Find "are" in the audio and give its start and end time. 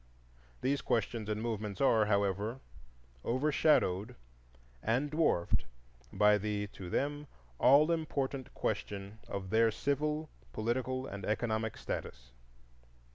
1.79-2.05